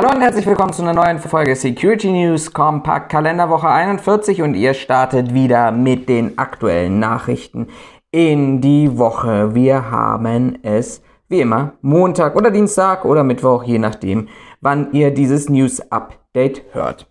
Hallo 0.00 0.14
und 0.14 0.22
herzlich 0.22 0.46
willkommen 0.46 0.72
zu 0.72 0.80
einer 0.80 0.94
neuen 0.94 1.18
Folge 1.18 1.54
Security 1.54 2.10
News 2.10 2.54
Compact 2.54 3.10
Kalenderwoche 3.10 3.68
41 3.68 4.40
und 4.40 4.54
ihr 4.54 4.72
startet 4.72 5.34
wieder 5.34 5.72
mit 5.72 6.08
den 6.08 6.38
aktuellen 6.38 6.98
Nachrichten 6.98 7.66
in 8.10 8.62
die 8.62 8.96
Woche. 8.96 9.54
Wir 9.54 9.90
haben 9.90 10.58
es 10.62 11.02
wie 11.28 11.42
immer 11.42 11.74
Montag 11.82 12.34
oder 12.34 12.50
Dienstag 12.50 13.04
oder 13.04 13.24
Mittwoch, 13.24 13.62
je 13.64 13.78
nachdem, 13.78 14.28
wann 14.62 14.90
ihr 14.94 15.10
dieses 15.10 15.50
News 15.50 15.82
Update 15.92 16.62
hört. 16.72 17.09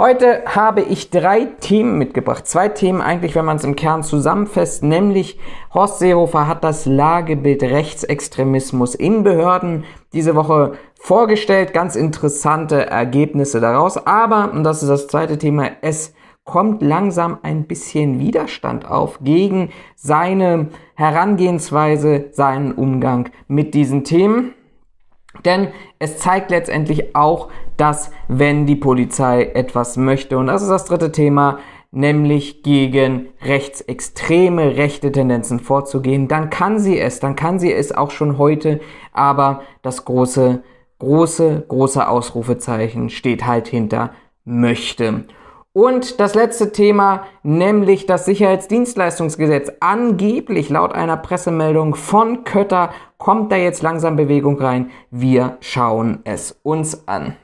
Heute 0.00 0.44
habe 0.46 0.80
ich 0.80 1.10
drei 1.10 1.44
Themen 1.44 1.98
mitgebracht. 1.98 2.46
Zwei 2.46 2.70
Themen 2.70 3.02
eigentlich, 3.02 3.34
wenn 3.34 3.44
man 3.44 3.58
es 3.58 3.64
im 3.64 3.76
Kern 3.76 4.02
zusammenfasst, 4.02 4.82
nämlich 4.82 5.38
Horst 5.74 5.98
Seehofer 5.98 6.46
hat 6.46 6.64
das 6.64 6.86
Lagebild 6.86 7.62
Rechtsextremismus 7.62 8.94
in 8.94 9.24
Behörden 9.24 9.84
diese 10.14 10.34
Woche 10.34 10.72
vorgestellt. 10.98 11.74
Ganz 11.74 11.96
interessante 11.96 12.86
Ergebnisse 12.86 13.60
daraus. 13.60 13.98
Aber, 14.06 14.50
und 14.54 14.64
das 14.64 14.82
ist 14.82 14.88
das 14.88 15.06
zweite 15.06 15.36
Thema, 15.36 15.68
es 15.82 16.14
kommt 16.44 16.80
langsam 16.80 17.36
ein 17.42 17.64
bisschen 17.64 18.20
Widerstand 18.20 18.90
auf 18.90 19.18
gegen 19.20 19.68
seine 19.96 20.70
Herangehensweise, 20.94 22.30
seinen 22.32 22.72
Umgang 22.72 23.28
mit 23.48 23.74
diesen 23.74 24.04
Themen. 24.04 24.54
Denn 25.44 25.68
es 25.98 26.18
zeigt 26.18 26.50
letztendlich 26.50 27.14
auch, 27.16 27.48
dass 27.76 28.10
wenn 28.28 28.66
die 28.66 28.76
Polizei 28.76 29.44
etwas 29.54 29.96
möchte, 29.96 30.38
und 30.38 30.46
das 30.46 30.62
ist 30.62 30.68
das 30.68 30.84
dritte 30.84 31.12
Thema, 31.12 31.58
nämlich 31.92 32.62
gegen 32.62 33.28
rechtsextreme 33.42 34.76
rechte 34.76 35.10
Tendenzen 35.10 35.60
vorzugehen, 35.60 36.28
dann 36.28 36.50
kann 36.50 36.78
sie 36.78 36.98
es, 36.98 37.20
dann 37.20 37.36
kann 37.36 37.58
sie 37.58 37.72
es 37.72 37.92
auch 37.92 38.10
schon 38.10 38.38
heute, 38.38 38.80
aber 39.12 39.62
das 39.82 40.04
große, 40.04 40.62
große, 40.98 41.64
große 41.66 42.06
Ausrufezeichen 42.06 43.10
steht 43.10 43.46
halt 43.46 43.66
hinter 43.66 44.12
möchte. 44.44 45.24
Und 45.72 46.18
das 46.18 46.34
letzte 46.34 46.72
Thema, 46.72 47.26
nämlich 47.44 48.06
das 48.06 48.24
Sicherheitsdienstleistungsgesetz. 48.24 49.70
Angeblich 49.78 50.68
laut 50.68 50.92
einer 50.92 51.16
Pressemeldung 51.16 51.94
von 51.94 52.42
Kötter 52.42 52.90
kommt 53.18 53.52
da 53.52 53.56
jetzt 53.56 53.82
langsam 53.82 54.16
Bewegung 54.16 54.58
rein. 54.58 54.90
Wir 55.12 55.58
schauen 55.60 56.20
es 56.24 56.58
uns 56.64 57.06
an. 57.06 57.36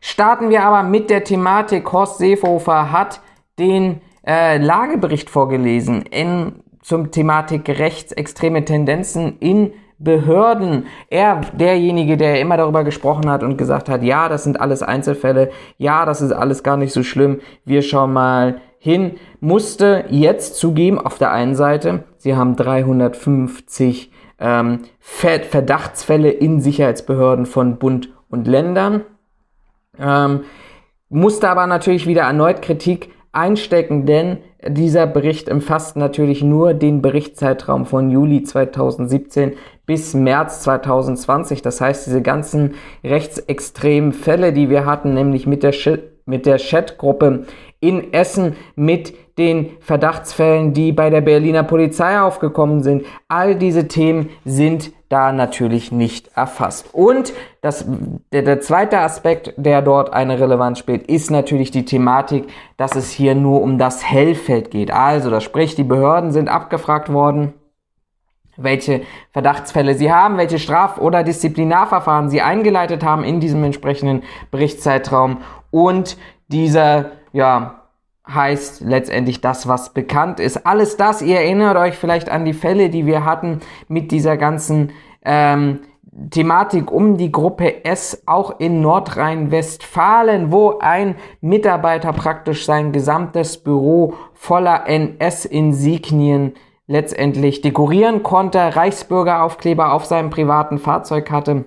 Starten 0.00 0.48
wir 0.48 0.64
aber 0.64 0.82
mit 0.82 1.10
der 1.10 1.22
Thematik. 1.22 1.92
Horst 1.92 2.16
Seehofer 2.16 2.90
hat 2.90 3.20
den 3.58 4.00
äh, 4.26 4.56
Lagebericht 4.56 5.28
vorgelesen 5.28 6.02
in, 6.02 6.62
zum 6.80 7.10
Thematik 7.10 7.68
rechtsextreme 7.68 8.64
Tendenzen 8.64 9.38
in 9.38 9.74
Behörden. 10.02 10.86
Er, 11.08 11.40
derjenige, 11.52 12.16
der 12.16 12.40
immer 12.40 12.56
darüber 12.56 12.84
gesprochen 12.84 13.30
hat 13.30 13.42
und 13.42 13.56
gesagt 13.56 13.88
hat, 13.88 14.02
ja, 14.02 14.28
das 14.28 14.44
sind 14.44 14.60
alles 14.60 14.82
Einzelfälle, 14.82 15.50
ja, 15.78 16.04
das 16.04 16.20
ist 16.20 16.32
alles 16.32 16.62
gar 16.62 16.76
nicht 16.76 16.92
so 16.92 17.02
schlimm, 17.02 17.40
wir 17.64 17.82
schauen 17.82 18.12
mal 18.12 18.60
hin, 18.78 19.12
musste 19.40 20.04
jetzt 20.08 20.56
zugeben, 20.56 20.98
auf 20.98 21.18
der 21.18 21.30
einen 21.30 21.54
Seite, 21.54 22.04
sie 22.18 22.34
haben 22.34 22.56
350 22.56 24.10
ähm, 24.40 24.80
Verdachtsfälle 24.98 26.30
in 26.30 26.60
Sicherheitsbehörden 26.60 27.46
von 27.46 27.78
Bund 27.78 28.08
und 28.28 28.48
Ländern, 28.48 29.02
ähm, 30.00 30.40
musste 31.08 31.48
aber 31.48 31.66
natürlich 31.68 32.06
wieder 32.08 32.22
erneut 32.22 32.60
Kritik 32.60 33.10
einstecken, 33.32 34.06
denn 34.06 34.38
dieser 34.68 35.06
Bericht 35.06 35.50
umfasst 35.50 35.96
natürlich 35.96 36.42
nur 36.42 36.74
den 36.74 37.02
Berichtszeitraum 37.02 37.86
von 37.86 38.10
Juli 38.10 38.42
2017 38.42 39.54
bis 39.86 40.14
März 40.14 40.60
2020. 40.62 41.62
Das 41.62 41.80
heißt, 41.80 42.06
diese 42.06 42.22
ganzen 42.22 42.74
rechtsextremen 43.02 44.12
Fälle, 44.12 44.52
die 44.52 44.70
wir 44.70 44.84
hatten, 44.84 45.14
nämlich 45.14 45.46
mit 45.46 45.62
der, 45.62 45.72
mit 46.24 46.46
der 46.46 46.58
Chatgruppe 46.58 47.46
in 47.80 48.12
Essen, 48.12 48.56
mit 48.76 49.14
den 49.38 49.70
Verdachtsfällen, 49.80 50.72
die 50.74 50.92
bei 50.92 51.10
der 51.10 51.20
Berliner 51.20 51.62
Polizei 51.62 52.20
aufgekommen 52.20 52.82
sind, 52.82 53.04
all 53.28 53.54
diese 53.54 53.88
Themen 53.88 54.28
sind 54.44 54.92
da 55.08 55.32
natürlich 55.32 55.92
nicht 55.92 56.30
erfasst. 56.36 56.90
Und 56.92 57.32
das, 57.60 57.86
der, 58.32 58.42
der 58.42 58.60
zweite 58.60 58.98
Aspekt, 58.98 59.54
der 59.56 59.82
dort 59.82 60.12
eine 60.12 60.38
Relevanz 60.38 60.78
spielt, 60.78 61.06
ist 61.08 61.30
natürlich 61.30 61.70
die 61.70 61.84
Thematik, 61.84 62.44
dass 62.76 62.94
es 62.94 63.10
hier 63.10 63.34
nur 63.34 63.62
um 63.62 63.78
das 63.78 64.04
Hellfeld 64.04 64.70
geht. 64.70 64.90
Also, 64.90 65.30
das 65.30 65.44
spricht, 65.44 65.76
die 65.76 65.84
Behörden 65.84 66.32
sind 66.32 66.48
abgefragt 66.48 67.12
worden 67.12 67.54
welche 68.56 69.02
Verdachtsfälle 69.32 69.94
sie 69.94 70.12
haben, 70.12 70.36
welche 70.36 70.58
Straf- 70.58 70.98
oder 70.98 71.22
Disziplinarverfahren 71.22 72.30
sie 72.30 72.42
eingeleitet 72.42 73.02
haben 73.02 73.24
in 73.24 73.40
diesem 73.40 73.64
entsprechenden 73.64 74.22
Berichtszeitraum 74.50 75.38
und 75.70 76.16
dieser, 76.48 77.12
ja, 77.32 77.78
heißt 78.28 78.82
letztendlich 78.82 79.40
das, 79.40 79.66
was 79.66 79.92
bekannt 79.92 80.38
ist. 80.38 80.66
Alles 80.66 80.96
das, 80.96 81.22
ihr 81.22 81.40
erinnert 81.40 81.76
euch 81.76 81.94
vielleicht 81.96 82.28
an 82.28 82.44
die 82.44 82.52
Fälle, 82.52 82.88
die 82.88 83.06
wir 83.06 83.24
hatten 83.24 83.60
mit 83.88 84.12
dieser 84.12 84.36
ganzen 84.36 84.92
ähm, 85.24 85.80
Thematik 86.30 86.92
um 86.92 87.16
die 87.16 87.32
Gruppe 87.32 87.84
S 87.84 88.22
auch 88.26 88.60
in 88.60 88.80
Nordrhein-Westfalen, 88.82 90.52
wo 90.52 90.78
ein 90.78 91.16
Mitarbeiter 91.40 92.12
praktisch 92.12 92.66
sein 92.66 92.92
gesamtes 92.92 93.56
Büro 93.56 94.14
voller 94.34 94.86
NS-Insignien 94.86 96.54
letztendlich 96.92 97.62
dekorieren 97.62 98.22
konnte, 98.22 98.58
Reichsbürgeraufkleber 98.58 99.92
auf 99.92 100.04
seinem 100.04 100.28
privaten 100.28 100.78
Fahrzeug 100.78 101.30
hatte, 101.30 101.64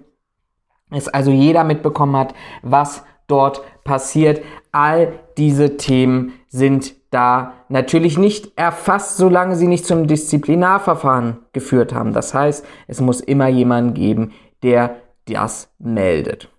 es 0.91 1.08
also 1.08 1.31
jeder 1.31 1.63
mitbekommen 1.63 2.16
hat, 2.16 2.36
was 2.62 3.03
dort 3.25 3.63
passiert. 3.84 4.44
All 4.72 5.13
diese 5.36 5.78
Themen 5.78 6.34
sind 6.47 6.94
da 7.09 7.53
natürlich 7.69 8.19
nicht 8.19 8.56
erfasst, 8.56 9.18
solange 9.18 9.56
sie 9.56 9.68
nicht 9.68 9.88
zum 9.88 10.06
Disziplinarverfahren 10.06 11.40
geführt 11.53 11.92
haben. 11.92 12.13
Das 12.13 12.36
heißt, 12.36 12.63
es 12.88 13.02
muss 13.02 13.19
immer 13.19 13.47
jemanden 13.47 13.96
geben, 13.96 14.31
der 14.62 14.97
das 15.25 15.74
meldet. 15.80 16.50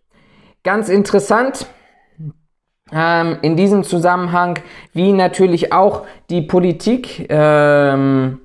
Ganz 0.65 0.89
interessant 0.89 1.69
ähm, 2.91 3.39
in 3.43 3.57
diesem 3.57 3.85
Zusammenhang, 3.85 4.59
wie 4.93 5.13
natürlich 5.13 5.73
auch 5.73 6.05
die 6.31 6.43
Politik 6.43 7.27
ähm, 7.29 8.41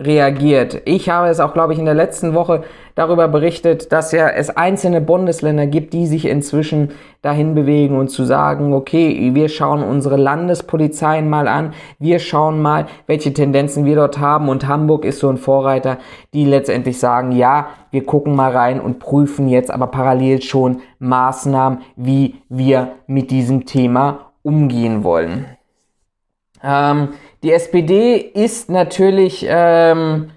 reagiert. 0.00 0.82
Ich 0.84 1.08
habe 1.08 1.28
es 1.28 1.40
auch, 1.40 1.52
glaube 1.52 1.72
ich, 1.72 1.78
in 1.78 1.84
der 1.84 1.94
letzten 1.94 2.32
Woche 2.32 2.62
darüber 2.94 3.26
berichtet, 3.26 3.90
dass 3.92 4.12
ja 4.12 4.28
es 4.28 4.48
einzelne 4.48 5.00
Bundesländer 5.00 5.66
gibt, 5.66 5.92
die 5.92 6.06
sich 6.06 6.26
inzwischen 6.26 6.92
dahin 7.20 7.56
bewegen 7.56 7.98
und 7.98 8.08
zu 8.08 8.24
sagen, 8.24 8.72
okay, 8.74 9.30
wir 9.34 9.48
schauen 9.48 9.82
unsere 9.82 10.16
Landespolizeien 10.16 11.28
mal 11.28 11.48
an, 11.48 11.74
wir 11.98 12.20
schauen 12.20 12.62
mal, 12.62 12.86
welche 13.08 13.32
Tendenzen 13.32 13.84
wir 13.84 13.96
dort 13.96 14.18
haben 14.18 14.48
und 14.48 14.68
Hamburg 14.68 15.04
ist 15.04 15.18
so 15.18 15.28
ein 15.28 15.36
Vorreiter, 15.36 15.98
die 16.32 16.44
letztendlich 16.44 17.00
sagen, 17.00 17.32
ja, 17.32 17.68
wir 17.90 18.04
gucken 18.04 18.36
mal 18.36 18.52
rein 18.52 18.80
und 18.80 19.00
prüfen 19.00 19.48
jetzt 19.48 19.70
aber 19.70 19.88
parallel 19.88 20.42
schon 20.42 20.80
Maßnahmen, 21.00 21.80
wie 21.96 22.36
wir 22.48 22.92
mit 23.08 23.32
diesem 23.32 23.66
Thema 23.66 24.32
umgehen 24.42 25.02
wollen. 25.02 25.46
Ähm, 26.62 27.10
die 27.42 27.52
SPD 27.52 28.16
ist 28.16 28.70
natürlich 28.70 29.46
ähm, 29.48 30.30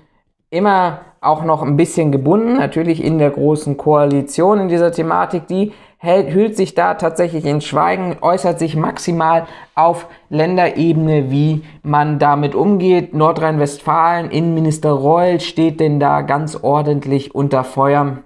immer 0.49 1.01
auch 1.21 1.43
noch 1.43 1.61
ein 1.61 1.77
bisschen 1.77 2.11
gebunden, 2.11 2.57
natürlich 2.57 3.03
in 3.03 3.19
der 3.19 3.29
großen 3.29 3.77
Koalition 3.77 4.59
in 4.59 4.67
dieser 4.69 4.91
Thematik. 4.91 5.47
Die 5.47 5.71
hält, 5.97 6.33
hüllt 6.33 6.57
sich 6.57 6.73
da 6.73 6.95
tatsächlich 6.95 7.45
in 7.45 7.61
Schweigen, 7.61 8.17
äußert 8.21 8.57
sich 8.57 8.75
maximal 8.75 9.45
auf 9.75 10.07
Länderebene, 10.29 11.29
wie 11.29 11.63
man 11.83 12.17
damit 12.17 12.55
umgeht. 12.55 13.13
Nordrhein-Westfalen, 13.13 14.31
Innenminister 14.31 14.91
Reul 14.91 15.39
steht 15.39 15.79
denn 15.79 15.99
da 15.99 16.21
ganz 16.21 16.55
ordentlich 16.55 17.35
unter 17.35 17.63
Feuer. 17.63 18.17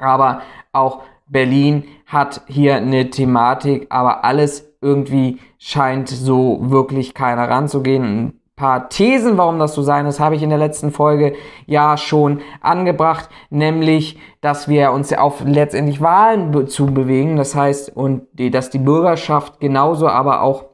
Aber 0.00 0.42
auch 0.72 1.02
Berlin 1.28 1.84
hat 2.06 2.42
hier 2.48 2.76
eine 2.76 3.08
Thematik, 3.10 3.86
aber 3.90 4.24
alles 4.24 4.73
irgendwie 4.84 5.38
scheint 5.58 6.08
so 6.08 6.58
wirklich 6.60 7.14
keiner 7.14 7.48
ranzugehen. 7.48 8.04
Ein 8.04 8.40
paar 8.54 8.88
Thesen, 8.88 9.36
warum 9.38 9.58
das 9.58 9.74
so 9.74 9.82
sein 9.82 10.06
ist, 10.06 10.20
habe 10.20 10.36
ich 10.36 10.42
in 10.42 10.50
der 10.50 10.58
letzten 10.58 10.92
Folge 10.92 11.34
ja 11.66 11.96
schon 11.96 12.42
angebracht, 12.60 13.28
nämlich, 13.50 14.18
dass 14.40 14.68
wir 14.68 14.92
uns 14.92 15.10
ja 15.10 15.18
auf 15.20 15.42
letztendlich 15.44 16.00
Wahlen 16.00 16.68
zu 16.68 16.86
bewegen, 16.86 17.36
das 17.36 17.54
heißt, 17.54 17.96
und 17.96 18.28
die, 18.32 18.50
dass 18.50 18.70
die 18.70 18.78
Bürgerschaft 18.78 19.58
genauso 19.58 20.06
aber 20.06 20.42
auch 20.42 20.66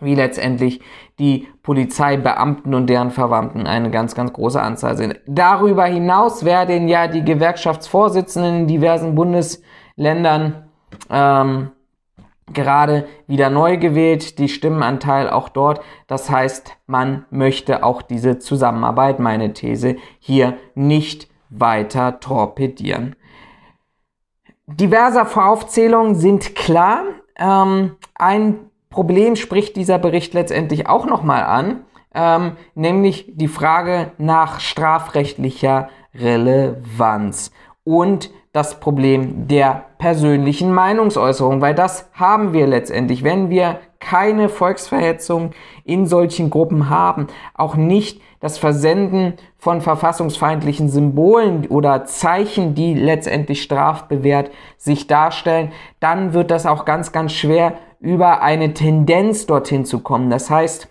wie 0.00 0.16
letztendlich 0.16 0.80
die 1.20 1.46
Polizeibeamten 1.62 2.74
und 2.74 2.88
deren 2.88 3.12
Verwandten 3.12 3.68
eine 3.68 3.90
ganz, 3.90 4.16
ganz 4.16 4.32
große 4.32 4.60
Anzahl 4.60 4.96
sind. 4.96 5.20
Darüber 5.26 5.84
hinaus 5.84 6.44
werden 6.44 6.88
ja 6.88 7.06
die 7.06 7.24
Gewerkschaftsvorsitzenden 7.24 8.62
in 8.62 8.66
diversen 8.66 9.14
Bundesländern 9.14 10.64
ähm, 11.08 11.70
gerade 12.54 13.06
wieder 13.26 13.50
neu 13.50 13.76
gewählt, 13.76 14.38
die 14.38 14.48
Stimmenanteil 14.48 15.30
auch 15.30 15.48
dort. 15.48 15.80
Das 16.06 16.30
heißt, 16.30 16.76
man 16.86 17.24
möchte 17.30 17.84
auch 17.84 18.02
diese 18.02 18.38
Zusammenarbeit, 18.38 19.18
meine 19.18 19.52
These, 19.52 19.96
hier 20.18 20.56
nicht 20.74 21.28
weiter 21.50 22.20
torpedieren. 22.20 23.16
diverser 24.66 25.26
Voraufzählungen 25.26 26.14
sind 26.14 26.54
klar. 26.54 27.04
Ähm, 27.36 27.96
ein 28.14 28.70
Problem 28.88 29.36
spricht 29.36 29.76
dieser 29.76 29.98
Bericht 29.98 30.34
letztendlich 30.34 30.86
auch 30.86 31.06
nochmal 31.06 31.44
an, 31.44 31.84
ähm, 32.14 32.52
nämlich 32.74 33.32
die 33.34 33.48
Frage 33.48 34.12
nach 34.18 34.60
strafrechtlicher 34.60 35.88
Relevanz 36.14 37.52
und 37.84 38.30
das 38.52 38.80
Problem 38.80 39.48
der 39.48 39.84
persönlichen 39.98 40.74
Meinungsäußerung, 40.74 41.60
weil 41.60 41.74
das 41.74 42.10
haben 42.12 42.52
wir 42.52 42.66
letztendlich, 42.66 43.24
wenn 43.24 43.48
wir 43.48 43.78
keine 43.98 44.48
Volksverhetzung 44.48 45.52
in 45.84 46.06
solchen 46.06 46.50
Gruppen 46.50 46.90
haben, 46.90 47.28
auch 47.54 47.76
nicht 47.76 48.20
das 48.40 48.58
Versenden 48.58 49.34
von 49.56 49.80
verfassungsfeindlichen 49.80 50.88
Symbolen 50.88 51.66
oder 51.68 52.04
Zeichen, 52.04 52.74
die 52.74 52.94
letztendlich 52.94 53.62
strafbewehrt 53.62 54.50
sich 54.76 55.06
darstellen, 55.06 55.70
dann 56.00 56.34
wird 56.34 56.50
das 56.50 56.66
auch 56.66 56.84
ganz, 56.84 57.12
ganz 57.12 57.32
schwer 57.32 57.74
über 58.00 58.42
eine 58.42 58.74
Tendenz 58.74 59.46
dorthin 59.46 59.84
zu 59.84 60.00
kommen. 60.00 60.28
Das 60.28 60.50
heißt, 60.50 60.88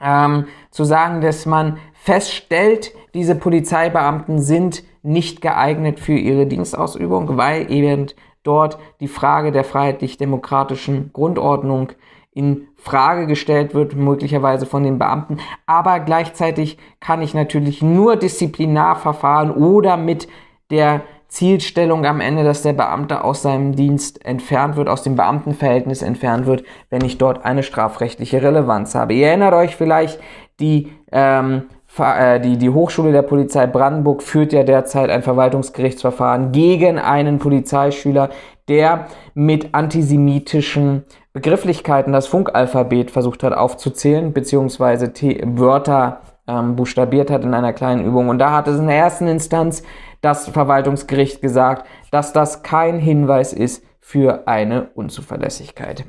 ähm, 0.00 0.46
zu 0.70 0.84
sagen, 0.84 1.20
dass 1.20 1.46
man 1.46 1.78
feststellt, 1.94 2.92
diese 3.14 3.34
Polizeibeamten 3.34 4.40
sind 4.40 4.82
nicht 5.02 5.40
geeignet 5.40 6.00
für 6.00 6.16
ihre 6.16 6.46
Dienstausübung, 6.46 7.36
weil 7.36 7.70
eben 7.70 8.06
dort 8.42 8.78
die 9.00 9.08
Frage 9.08 9.52
der 9.52 9.64
freiheitlich-demokratischen 9.64 11.10
Grundordnung 11.12 11.92
in 12.32 12.68
Frage 12.76 13.26
gestellt 13.26 13.74
wird, 13.74 13.96
möglicherweise 13.96 14.66
von 14.66 14.82
den 14.82 14.98
Beamten. 14.98 15.38
Aber 15.64 16.00
gleichzeitig 16.00 16.76
kann 17.00 17.22
ich 17.22 17.34
natürlich 17.34 17.82
nur 17.82 18.16
disziplinarverfahren 18.16 19.50
oder 19.50 19.96
mit 19.96 20.28
der 20.70 21.02
Zielstellung 21.28 22.06
am 22.06 22.20
Ende, 22.20 22.44
dass 22.44 22.62
der 22.62 22.72
Beamte 22.72 23.24
aus 23.24 23.42
seinem 23.42 23.74
Dienst 23.74 24.24
entfernt 24.24 24.76
wird, 24.76 24.88
aus 24.88 25.02
dem 25.02 25.16
Beamtenverhältnis 25.16 26.02
entfernt 26.02 26.46
wird, 26.46 26.64
wenn 26.90 27.04
ich 27.04 27.18
dort 27.18 27.44
eine 27.44 27.62
strafrechtliche 27.62 28.42
Relevanz 28.42 28.94
habe. 28.94 29.14
Ihr 29.14 29.28
erinnert 29.28 29.54
euch 29.54 29.76
vielleicht, 29.76 30.20
die 30.60 30.92
ähm, 31.12 31.64
äh, 31.98 32.40
die, 32.40 32.58
die 32.58 32.70
Hochschule 32.70 33.12
der 33.12 33.22
Polizei 33.22 33.66
Brandenburg 33.66 34.22
führt 34.22 34.52
ja 34.52 34.62
derzeit 34.62 35.10
ein 35.10 35.22
Verwaltungsgerichtsverfahren 35.22 36.52
gegen 36.52 36.98
einen 36.98 37.38
Polizeischüler, 37.38 38.30
der 38.68 39.06
mit 39.34 39.74
antisemitischen 39.74 41.04
Begrifflichkeiten 41.32 42.12
das 42.12 42.26
Funkalphabet 42.26 43.10
versucht 43.10 43.42
hat 43.42 43.52
aufzuzählen, 43.52 44.32
beziehungsweise 44.32 45.12
T 45.12 45.40
Wörter 45.44 46.20
ähm, 46.46 46.76
buchstabiert 46.76 47.30
hat 47.30 47.44
in 47.44 47.54
einer 47.54 47.72
kleinen 47.72 48.04
Übung. 48.04 48.28
Und 48.28 48.38
da 48.38 48.52
hat 48.52 48.68
es 48.68 48.78
in 48.78 48.86
der 48.86 48.96
ersten 48.96 49.26
Instanz 49.26 49.82
das 50.20 50.48
Verwaltungsgericht 50.48 51.40
gesagt, 51.40 51.86
dass 52.10 52.32
das 52.32 52.62
kein 52.62 52.98
Hinweis 52.98 53.52
ist 53.52 53.84
für 54.00 54.46
eine 54.46 54.90
Unzuverlässigkeit. 54.94 56.04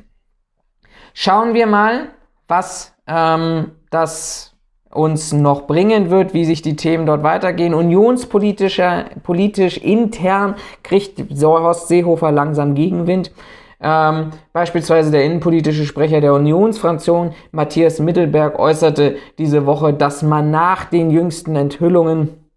Schauen 1.14 1.54
wir 1.54 1.68
mal, 1.68 2.10
was 2.48 2.94
ähm, 3.08 3.72
das 3.90 4.56
uns 4.92 5.34
noch 5.34 5.68
bringen 5.68 6.10
wird, 6.10 6.34
wie 6.34 6.46
sich 6.46 6.62
die 6.62 6.76
Themen 6.76 7.06
dort 7.06 7.24
weitergehen. 7.24 7.74
Unionspolitischer, 7.74 9.06
politisch 9.24 9.78
intern 9.78 10.56
kriegt 10.84 11.20
Horst 11.42 11.88
Seehofer 11.88 12.32
langsam 12.32 12.74
Gegenwind. 12.74 13.32
Ähm, 13.80 14.32
beispielsweise 14.54 15.12
der 15.12 15.24
innenpolitische 15.24 15.86
Sprecher 15.86 16.20
der 16.20 16.34
Unionsfraktion, 16.34 17.34
Matthias 17.52 18.00
Mittelberg, 18.00 18.58
äußerte 18.58 19.18
diese 19.38 19.66
Woche, 19.66 19.94
dass 19.94 20.24
man 20.24 20.50
nach 20.50 20.86
den 20.86 21.12
jüngsten 21.12 21.56
Enthüllungen 21.56 22.48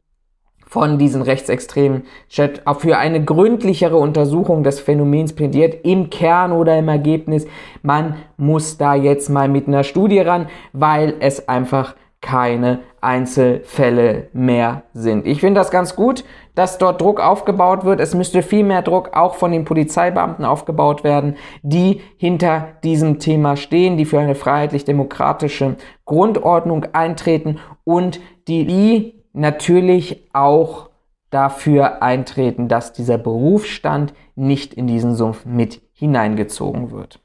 von 0.67 0.99
diesen 0.99 1.23
rechtsextremen 1.23 2.05
Chat 2.29 2.63
für 2.79 2.97
eine 2.97 3.25
gründlichere 3.25 3.97
Untersuchung 3.97 4.63
des 4.63 4.79
Phänomens 4.79 5.33
plädiert, 5.33 5.85
im 5.85 6.11
Kern 6.11 6.53
oder 6.53 6.79
im 6.79 6.89
Ergebnis. 6.89 7.45
Man 7.83 8.15
muss 8.37 8.79
da 8.79 8.95
jetzt 8.95 9.29
mal 9.31 9.49
mit 9.49 9.67
einer 9.67 9.83
Studie 9.83 10.21
ran, 10.21 10.47
weil 10.73 11.17
es 11.19 11.49
einfach 11.49 11.97
keine 12.21 12.81
Einzelfälle 13.01 14.29
mehr 14.33 14.83
sind. 14.93 15.27
Ich 15.27 15.41
finde 15.41 15.61
das 15.61 15.71
ganz 15.71 15.97
gut, 15.97 16.25
dass 16.55 16.77
dort 16.77 17.01
Druck 17.01 17.19
aufgebaut 17.19 17.85
wird. 17.85 17.99
Es 17.99 18.15
müsste 18.15 18.43
viel 18.43 18.65
mehr 18.65 18.83
Druck 18.83 19.17
auch 19.17 19.37
von 19.37 19.53
den 19.53 19.65
Polizeibeamten 19.65 20.45
aufgebaut 20.45 21.03
werden, 21.03 21.37
die 21.63 22.03
hinter 22.19 22.69
diesem 22.85 23.19
Thema 23.19 23.57
stehen, 23.57 23.97
die 23.97 24.05
für 24.05 24.21
eine 24.21 24.35
freiheitlich-demokratische 24.35 25.77
Grundordnung 26.05 26.85
eintreten 26.93 27.59
und 27.85 28.21
die 28.49 29.25
natürlich 29.33 30.29
auch 30.35 30.91
dafür 31.31 32.03
eintreten, 32.03 32.69
dass 32.69 32.93
dieser 32.93 33.17
Berufsstand 33.17 34.13
nicht 34.35 34.75
in 34.75 34.87
diesen 34.87 35.15
Sumpf 35.15 35.47
mit 35.47 35.81
hineingezogen 35.93 36.91
wird. 36.91 37.21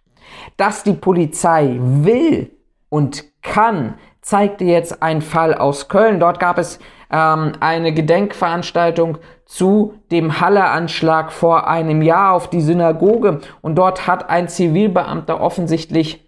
Dass 0.58 0.84
die 0.84 0.94
Polizei 0.94 1.78
will 1.80 2.52
und 2.90 3.26
kann, 3.42 3.96
zeigte 4.26 4.64
jetzt 4.64 5.04
ein 5.04 5.22
Fall 5.22 5.54
aus 5.54 5.88
Köln. 5.88 6.20
Dort 6.20 6.40
gab 6.40 6.58
es 6.58 6.80
ähm, 7.12 7.52
eine 7.60 7.94
Gedenkveranstaltung 7.94 9.20
zu 9.46 9.94
dem 10.12 10.42
Halle-Anschlag 10.42 11.32
vor 11.32 11.68
einem 11.68 12.02
Jahr 12.02 12.34
auf 12.34 12.50
die 12.50 12.62
Synagoge 12.62 13.42
und 13.62 13.76
dort 13.76 14.08
hat 14.08 14.32
ein 14.32 14.50
Zivilbeamter 14.50 15.40
offensichtlich 15.40 16.28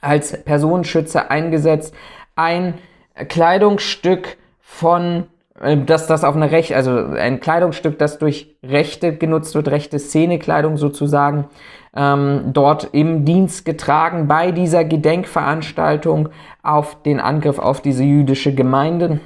als 0.00 0.42
Personenschützer 0.44 1.30
eingesetzt 1.30 1.94
ein 2.34 2.74
Kleidungsstück 3.28 4.36
von 4.60 5.28
äh, 5.60 5.76
dass 5.76 6.08
das 6.08 6.24
auf 6.24 6.34
eine 6.34 6.50
Recht, 6.50 6.72
also 6.72 6.90
ein 6.90 7.38
Kleidungsstück, 7.38 7.98
das 7.98 8.18
durch 8.18 8.56
Rechte 8.64 9.16
genutzt 9.16 9.54
wird, 9.54 9.68
rechte 9.68 10.00
Szenekleidung 10.00 10.76
sozusagen, 10.76 11.46
ähm, 11.96 12.50
dort 12.52 12.90
im 12.92 13.24
Dienst 13.24 13.64
getragen 13.64 14.28
bei 14.28 14.52
dieser 14.52 14.84
Gedenkveranstaltung 14.84 16.28
auf 16.62 17.02
den 17.02 17.20
Angriff 17.20 17.58
auf 17.58 17.80
diese 17.80 18.04
jüdische 18.04 18.54
Gemeinde. 18.54 19.20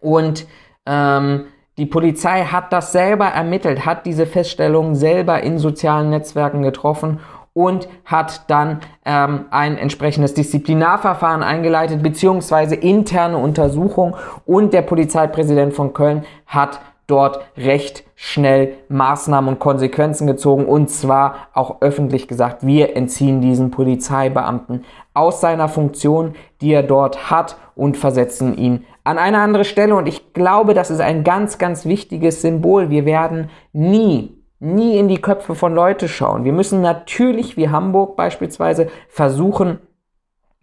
Und 0.00 0.46
ähm, 0.86 1.46
die 1.76 1.86
Polizei 1.86 2.44
hat 2.44 2.72
das 2.72 2.92
selber 2.92 3.26
ermittelt, 3.26 3.84
hat 3.86 4.06
diese 4.06 4.26
Feststellung 4.26 4.94
selber 4.94 5.42
in 5.42 5.58
sozialen 5.58 6.10
Netzwerken 6.10 6.62
getroffen 6.62 7.20
und 7.52 7.88
hat 8.04 8.48
dann 8.50 8.80
ähm, 9.04 9.46
ein 9.50 9.78
entsprechendes 9.78 10.34
Disziplinarverfahren 10.34 11.42
eingeleitet, 11.42 12.02
beziehungsweise 12.02 12.76
interne 12.76 13.36
Untersuchung. 13.36 14.16
Und 14.46 14.72
der 14.72 14.82
Polizeipräsident 14.82 15.74
von 15.74 15.92
Köln 15.92 16.24
hat 16.46 16.80
dort 17.08 17.40
recht 17.56 18.04
schnell 18.20 18.74
Maßnahmen 18.88 19.48
und 19.48 19.60
Konsequenzen 19.60 20.26
gezogen 20.26 20.66
und 20.66 20.90
zwar 20.90 21.36
auch 21.54 21.82
öffentlich 21.82 22.26
gesagt, 22.26 22.66
wir 22.66 22.96
entziehen 22.96 23.40
diesen 23.40 23.70
Polizeibeamten 23.70 24.84
aus 25.14 25.40
seiner 25.40 25.68
Funktion, 25.68 26.34
die 26.60 26.72
er 26.72 26.82
dort 26.82 27.30
hat 27.30 27.56
und 27.76 27.96
versetzen 27.96 28.58
ihn 28.58 28.84
an 29.04 29.18
eine 29.18 29.38
andere 29.38 29.64
Stelle 29.64 29.94
und 29.94 30.08
ich 30.08 30.32
glaube, 30.32 30.74
das 30.74 30.90
ist 30.90 31.00
ein 31.00 31.22
ganz, 31.22 31.58
ganz 31.58 31.84
wichtiges 31.84 32.42
Symbol. 32.42 32.90
Wir 32.90 33.04
werden 33.06 33.50
nie 33.72 34.34
nie 34.60 34.98
in 34.98 35.06
die 35.06 35.20
Köpfe 35.20 35.54
von 35.54 35.72
Leute 35.72 36.08
schauen. 36.08 36.42
Wir 36.42 36.52
müssen 36.52 36.80
natürlich, 36.80 37.56
wie 37.56 37.68
Hamburg 37.68 38.16
beispielsweise, 38.16 38.90
versuchen, 39.08 39.78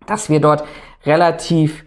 dass 0.05 0.29
wir 0.29 0.41
dort 0.41 0.65
relativ 1.05 1.85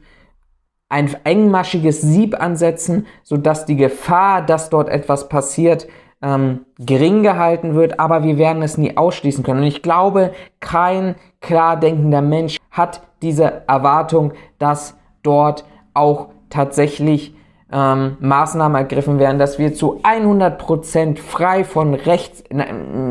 ein 0.89 1.15
engmaschiges 1.25 2.01
Sieb 2.01 2.41
ansetzen, 2.41 3.07
sodass 3.23 3.67
die 3.67 3.77
Gefahr, 3.77 4.43
dass 4.43 4.71
dort 4.71 4.89
etwas 4.89 5.29
passiert, 5.29 5.87
ähm, 6.21 6.65
gering 6.79 7.23
gehalten 7.23 7.75
wird, 7.75 8.01
aber 8.01 8.25
wir 8.25 8.39
werden 8.39 8.63
es 8.63 8.79
nie 8.79 8.97
ausschließen 8.97 9.45
können. 9.45 9.61
Und 9.61 9.67
ich 9.67 9.83
glaube, 9.83 10.33
kein 10.61 11.15
klar 11.41 11.79
denkender 11.79 12.23
Mensch 12.23 12.57
hat 12.71 13.03
diese 13.23 13.63
Erwartung, 13.69 14.33
dass 14.59 14.97
dort 15.23 15.65
auch 15.95 16.29
tatsächlich 16.51 17.35
ähm, 17.71 18.17
Maßnahmen 18.21 18.77
ergriffen 18.77 19.19
werden, 19.19 19.39
dass 19.39 19.59
wir 19.59 19.75
zu 19.75 20.01
100% 20.03 21.19
frei 21.19 21.65
von 21.65 21.95
rechts, 21.95 22.43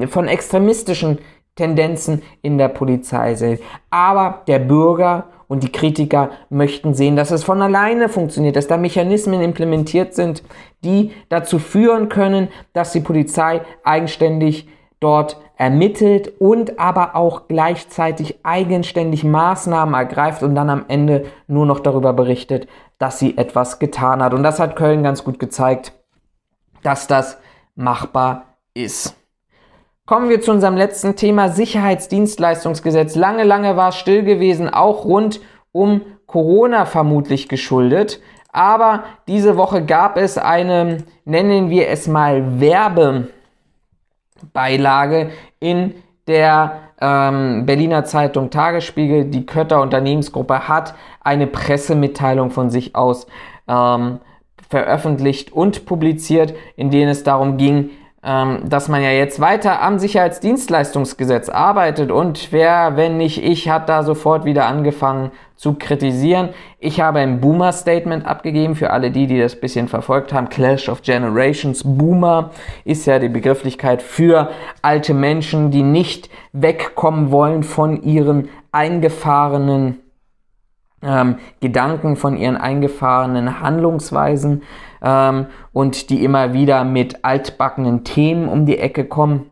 von 0.09 0.27
extremistischen 0.27 1.19
Tendenzen 1.55 2.21
in 2.41 2.57
der 2.57 2.69
Polizei 2.69 3.35
sind. 3.35 3.59
Aber 3.89 4.41
der 4.47 4.59
Bürger 4.59 5.25
und 5.47 5.63
die 5.63 5.71
Kritiker 5.71 6.31
möchten 6.49 6.93
sehen, 6.93 7.15
dass 7.15 7.31
es 7.31 7.43
von 7.43 7.61
alleine 7.61 8.09
funktioniert, 8.09 8.55
dass 8.55 8.67
da 8.67 8.77
Mechanismen 8.77 9.41
implementiert 9.41 10.13
sind, 10.13 10.43
die 10.83 11.11
dazu 11.29 11.59
führen 11.59 12.09
können, 12.09 12.49
dass 12.73 12.91
die 12.91 12.99
Polizei 12.99 13.61
eigenständig 13.83 14.67
dort 14.99 15.37
ermittelt 15.57 16.33
und 16.39 16.79
aber 16.79 17.15
auch 17.15 17.47
gleichzeitig 17.47 18.39
eigenständig 18.43 19.23
Maßnahmen 19.23 19.95
ergreift 19.95 20.43
und 20.43 20.55
dann 20.55 20.69
am 20.69 20.85
Ende 20.87 21.25
nur 21.47 21.65
noch 21.65 21.79
darüber 21.79 22.13
berichtet, 22.13 22.67
dass 22.99 23.19
sie 23.19 23.37
etwas 23.37 23.79
getan 23.79 24.21
hat. 24.21 24.33
Und 24.33 24.43
das 24.43 24.59
hat 24.59 24.75
Köln 24.75 25.03
ganz 25.03 25.23
gut 25.23 25.39
gezeigt, 25.39 25.93
dass 26.83 27.07
das 27.07 27.37
machbar 27.75 28.57
ist. 28.73 29.16
Kommen 30.07 30.29
wir 30.29 30.39
zu 30.39 30.53
unserem 30.53 30.77
letzten 30.77 31.17
Thema 31.17 31.49
Sicherheitsdienstleistungsgesetz. 31.49 33.15
Lange, 33.15 33.43
lange 33.43 33.75
war 33.75 33.89
es 33.89 33.97
still 33.97 34.23
gewesen, 34.23 34.69
auch 34.69 35.03
rund 35.03 35.41
um 35.73 36.01
Corona 36.27 36.85
vermutlich 36.85 37.49
geschuldet. 37.49 38.21
Aber 38.53 39.03
diese 39.27 39.57
Woche 39.57 39.83
gab 39.83 40.15
es 40.15 40.37
eine, 40.37 40.99
nennen 41.25 41.69
wir 41.69 41.89
es 41.89 42.07
mal, 42.07 42.61
Werbe, 42.61 43.27
Beilage 44.53 45.31
in 45.59 45.93
der 46.25 46.83
ähm, 47.01 47.65
Berliner 47.65 48.05
Zeitung 48.05 48.49
Tagesspiegel. 48.49 49.25
Die 49.25 49.45
Kötter 49.45 49.81
Unternehmensgruppe 49.81 50.69
hat 50.69 50.95
eine 51.19 51.47
Pressemitteilung 51.47 52.49
von 52.49 52.69
sich 52.69 52.95
aus 52.95 53.27
ähm, 53.67 54.19
veröffentlicht 54.69 55.51
und 55.51 55.85
publiziert, 55.85 56.53
in 56.77 56.91
denen 56.91 57.09
es 57.09 57.23
darum 57.23 57.57
ging, 57.57 57.89
dass 58.21 58.89
man 58.89 59.03
ja 59.03 59.11
jetzt 59.11 59.39
weiter 59.39 59.81
am 59.81 59.99
Sicherheitsdienstleistungsgesetz 59.99 61.49
arbeitet 61.49 62.11
und 62.11 62.51
wer, 62.51 62.97
wenn 62.97 63.17
nicht 63.17 63.43
ich, 63.43 63.69
hat 63.69 63.89
da 63.89 64.03
sofort 64.03 64.43
wieder 64.43 64.65
angefangen 64.65 65.31
zu 65.55 65.73
kritisieren. 65.73 66.49
Ich 66.79 66.99
habe 66.99 67.19
ein 67.19 67.41
Boomer-Statement 67.41 68.25
abgegeben 68.25 68.75
für 68.75 68.91
alle 68.91 69.11
die, 69.11 69.27
die 69.27 69.39
das 69.39 69.59
bisschen 69.59 69.87
verfolgt 69.87 70.33
haben. 70.33 70.49
Clash 70.49 70.89
of 70.89 71.01
Generations. 71.01 71.83
Boomer 71.83 72.51
ist 72.85 73.05
ja 73.07 73.19
die 73.19 73.29
Begrifflichkeit 73.29 74.01
für 74.01 74.49
alte 74.81 75.13
Menschen, 75.13 75.71
die 75.71 75.83
nicht 75.83 76.29
wegkommen 76.53 77.31
wollen 77.31 77.63
von 77.63 78.03
ihren 78.03 78.49
eingefahrenen 78.71 79.99
ähm, 81.01 81.37
Gedanken, 81.59 82.15
von 82.15 82.37
ihren 82.37 82.57
eingefahrenen 82.57 83.61
Handlungsweisen 83.61 84.63
ähm, 85.01 85.47
und 85.73 86.09
die 86.09 86.23
immer 86.23 86.53
wieder 86.53 86.83
mit 86.83 87.23
altbackenen 87.23 88.03
Themen 88.03 88.49
um 88.49 88.65
die 88.65 88.77
Ecke 88.77 89.05
kommen. 89.05 89.51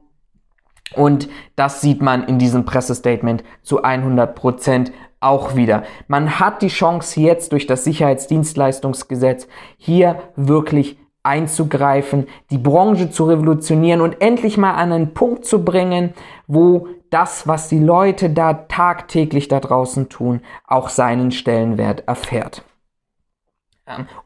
Und 0.96 1.28
das 1.56 1.82
sieht 1.82 2.02
man 2.02 2.24
in 2.24 2.40
diesem 2.40 2.66
Pressestatement 2.66 3.44
zu 3.64 3.84
100 3.84 4.36
Prozent 4.36 4.92
auch 5.20 5.56
wieder. 5.56 5.84
Man 6.08 6.40
hat 6.40 6.62
die 6.62 6.68
Chance 6.68 7.20
jetzt 7.20 7.52
durch 7.52 7.66
das 7.66 7.84
Sicherheitsdienstleistungsgesetz 7.84 9.48
hier 9.78 10.20
wirklich 10.36 11.00
einzugreifen, 11.26 12.28
die 12.52 12.58
Branche 12.58 13.10
zu 13.10 13.26
revolutionieren 13.26 14.02
und 14.02 14.22
endlich 14.22 14.58
mal 14.58 14.74
an 14.74 14.92
einen 14.92 15.14
Punkt 15.14 15.46
zu 15.46 15.64
bringen, 15.64 16.14
wo 16.48 16.88
das, 17.10 17.48
was 17.48 17.70
die 17.70 17.80
Leute 17.80 18.30
da 18.30 18.54
tagtäglich 18.54 19.48
da 19.48 19.60
draußen 19.60 20.10
tun, 20.10 20.42
auch 20.68 20.90
seinen 20.90 21.32
Stellenwert 21.32 22.08
erfährt. 22.08 22.64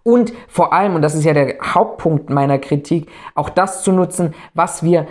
Und 0.04 0.34
vor 0.48 0.72
allem, 0.72 0.96
und 0.96 1.02
das 1.02 1.16
ist 1.16 1.26
ja 1.26 1.34
der 1.34 1.58
Hauptpunkt 1.62 2.30
meiner 2.30 2.60
Kritik, 2.60 3.10
auch 3.36 3.50
das 3.50 3.84
zu 3.84 3.92
nutzen, 3.92 4.34
was 4.54 4.84
wir 4.84 5.08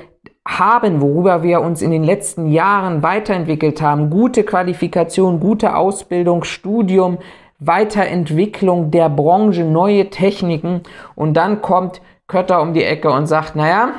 haben, 0.47 1.03
worüber 1.03 1.43
wir 1.43 1.61
uns 1.61 1.83
in 1.83 1.91
den 1.91 2.03
letzten 2.03 2.51
Jahren 2.51 3.03
weiterentwickelt 3.03 3.83
haben. 3.83 4.09
Gute 4.09 4.45
Qualifikation, 4.45 5.41
gute 5.41 5.77
Ausbildung, 5.77 6.45
Studium, 6.45 7.19
Weiterentwicklung 7.59 8.91
der 8.91 9.09
Branche, 9.09 9.65
neue 9.65 10.11
Techniken. 10.11 10.83
Und 11.15 11.35
dann 11.35 11.61
kommt 11.61 12.01
Kötter 12.27 12.61
um 12.61 12.73
die 12.75 12.85
Ecke 12.85 13.11
und 13.11 13.27
sagt, 13.27 13.57
naja, 13.57 13.93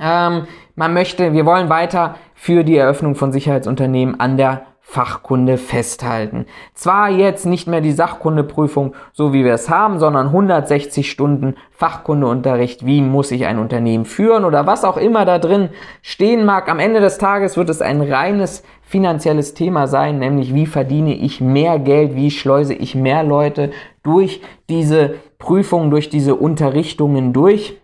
ähm, 0.00 0.46
man 0.74 0.94
möchte, 0.94 1.32
wir 1.32 1.46
wollen 1.46 1.68
weiter 1.68 2.16
für 2.34 2.64
die 2.64 2.76
Eröffnung 2.76 3.14
von 3.14 3.32
Sicherheitsunternehmen 3.32 4.20
an 4.20 4.36
der 4.36 4.66
Fachkunde 4.90 5.58
festhalten. 5.58 6.46
Zwar 6.72 7.10
jetzt 7.10 7.44
nicht 7.44 7.68
mehr 7.68 7.82
die 7.82 7.92
Sachkundeprüfung, 7.92 8.94
so 9.12 9.34
wie 9.34 9.44
wir 9.44 9.52
es 9.52 9.68
haben, 9.68 9.98
sondern 9.98 10.28
160 10.28 11.10
Stunden 11.10 11.56
Fachkundeunterricht. 11.72 12.86
Wie 12.86 13.02
muss 13.02 13.30
ich 13.30 13.44
ein 13.44 13.58
Unternehmen 13.58 14.06
führen 14.06 14.46
oder 14.46 14.66
was 14.66 14.84
auch 14.84 14.96
immer 14.96 15.26
da 15.26 15.38
drin 15.38 15.68
stehen 16.00 16.46
mag. 16.46 16.70
Am 16.70 16.78
Ende 16.78 17.00
des 17.00 17.18
Tages 17.18 17.58
wird 17.58 17.68
es 17.68 17.82
ein 17.82 18.00
reines 18.00 18.62
finanzielles 18.80 19.52
Thema 19.52 19.88
sein, 19.88 20.20
nämlich 20.20 20.54
wie 20.54 20.64
verdiene 20.64 21.14
ich 21.14 21.42
mehr 21.42 21.78
Geld, 21.78 22.14
wie 22.14 22.30
schleuse 22.30 22.72
ich 22.72 22.94
mehr 22.94 23.22
Leute 23.22 23.72
durch 24.02 24.40
diese 24.70 25.16
Prüfungen, 25.38 25.90
durch 25.90 26.08
diese 26.08 26.34
Unterrichtungen 26.34 27.34
durch. 27.34 27.77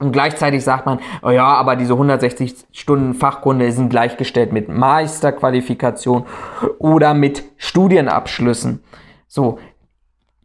Und 0.00 0.12
gleichzeitig 0.12 0.64
sagt 0.64 0.86
man, 0.86 0.98
oh 1.22 1.28
ja, 1.28 1.46
aber 1.46 1.76
diese 1.76 1.92
160 1.92 2.54
Stunden 2.72 3.12
Fachkunde 3.12 3.70
sind 3.70 3.90
gleichgestellt 3.90 4.50
mit 4.50 4.70
Meisterqualifikation 4.70 6.24
oder 6.78 7.12
mit 7.12 7.44
Studienabschlüssen. 7.58 8.82
So, 9.28 9.58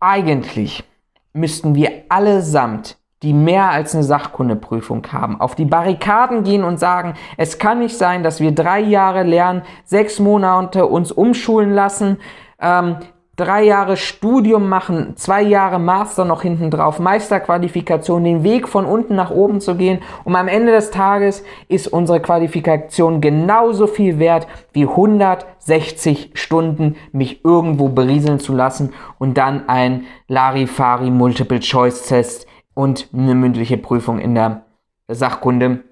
eigentlich 0.02 0.84
müssten 1.32 1.74
wir 1.74 2.04
allesamt, 2.10 2.98
die 3.24 3.32
mehr 3.32 3.70
als 3.70 3.96
eine 3.96 4.04
Sachkundeprüfung 4.04 5.08
haben, 5.14 5.40
auf 5.40 5.56
die 5.56 5.66
Barrikaden 5.66 6.44
gehen 6.44 6.66
und 6.66 6.78
sagen, 6.78 7.14
es 7.38 7.58
kann 7.58 7.80
nicht 7.80 7.98
sein, 7.98 8.24
dass 8.24 8.42
wir 8.42 8.52
drei 8.52 8.82
Jahre 8.82 9.24
lernen, 9.24 9.62
sechs 9.86 10.20
Monate 10.20 10.86
uns 10.86 11.14
umschulen 11.14 11.72
lassen, 11.72 12.18
ähm, 12.60 12.98
drei 13.36 13.64
Jahre 13.64 13.98
Studium 13.98 14.70
machen, 14.70 15.18
zwei 15.18 15.42
Jahre 15.42 15.80
Master 15.80 16.24
noch 16.24 16.42
hinten 16.42 16.72
drauf, 16.72 17.00
Meisterqualifikation, 17.00 18.24
den 18.24 18.44
Weg 18.44 18.68
von 18.68 18.86
unten 18.86 19.16
nach 19.16 19.32
oben 19.32 19.60
zu 19.60 19.76
gehen. 19.76 20.00
Und 20.24 20.36
am 20.36 20.48
Ende 20.48 20.72
des 20.72 20.92
Tages 20.92 21.44
ist 21.68 21.88
unsere 21.88 22.22
Qualifikation 22.22 23.20
genauso 23.20 23.88
viel 23.88 24.20
wert 24.20 24.48
wie 24.72 24.88
160 24.88 26.32
Stunden 26.34 26.96
mich 27.12 27.44
irgendwo 27.44 27.90
berieseln 27.90 28.40
zu 28.40 28.54
lassen 28.54 28.94
und 29.18 29.38
dann 29.38 29.68
ein 29.68 30.06
Larifari 30.28 31.10
Multiple 31.10 31.60
Choice 31.60 32.04
Test 32.04 32.48
und 32.74 33.10
eine 33.14 33.36
mündliche 33.36 33.78
Prüfung 33.78 34.20
in 34.20 34.36
der 34.36 34.64
Sachkunde 35.08 35.84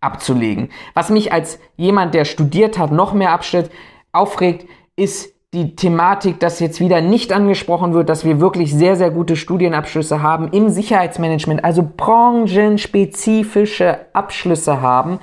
abzulegen. 0.00 0.70
Was 0.94 1.10
mich 1.10 1.32
als 1.32 1.60
jemand, 1.76 2.14
der 2.14 2.24
studiert 2.24 2.76
hat, 2.76 2.90
noch 2.90 3.12
mehr 3.12 3.30
abschnitt, 3.30 3.70
aufregt, 4.12 4.66
ist 4.96 5.32
die 5.54 5.76
Thematik, 5.76 6.40
dass 6.40 6.60
jetzt 6.60 6.80
wieder 6.80 7.02
nicht 7.02 7.30
angesprochen 7.30 7.92
wird, 7.92 8.08
dass 8.08 8.24
wir 8.24 8.40
wirklich 8.40 8.72
sehr, 8.72 8.96
sehr 8.96 9.10
gute 9.10 9.36
Studienabschlüsse 9.36 10.22
haben 10.22 10.48
im 10.48 10.70
Sicherheitsmanagement, 10.70 11.62
also 11.62 11.86
branchenspezifische 11.94 13.98
Abschlüsse 14.14 14.80
haben, 14.80 15.18